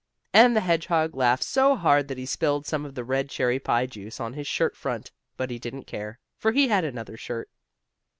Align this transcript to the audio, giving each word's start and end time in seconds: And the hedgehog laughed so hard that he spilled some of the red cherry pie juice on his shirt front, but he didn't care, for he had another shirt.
And 0.33 0.55
the 0.55 0.61
hedgehog 0.61 1.13
laughed 1.15 1.43
so 1.43 1.75
hard 1.75 2.07
that 2.07 2.17
he 2.17 2.25
spilled 2.25 2.65
some 2.65 2.85
of 2.87 2.95
the 2.95 3.03
red 3.03 3.29
cherry 3.29 3.59
pie 3.59 3.85
juice 3.85 4.19
on 4.19 4.33
his 4.33 4.47
shirt 4.47 4.75
front, 4.75 5.11
but 5.37 5.51
he 5.51 5.59
didn't 5.59 5.83
care, 5.85 6.17
for 6.39 6.53
he 6.53 6.69
had 6.69 6.83
another 6.83 7.17
shirt. 7.17 7.51